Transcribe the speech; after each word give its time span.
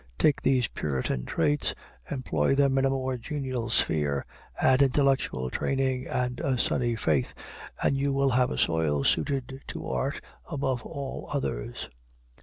Take 0.17 0.41
these 0.41 0.67
Puritan 0.67 1.25
traits, 1.25 1.75
employ 2.09 2.55
them 2.55 2.79
in 2.79 2.85
a 2.85 2.89
more 2.89 3.17
genial 3.19 3.69
sphere, 3.69 4.25
add 4.59 4.81
intellectual 4.81 5.51
training 5.51 6.07
and 6.07 6.39
a 6.39 6.57
sunny 6.57 6.95
faith, 6.95 7.35
and 7.83 7.95
you 7.95 8.29
have 8.31 8.49
a 8.49 8.57
soil 8.57 9.03
suited 9.03 9.61
to 9.67 9.85
art 9.87 10.19
above 10.49 10.83
all 10.83 11.29
others. 11.31 11.87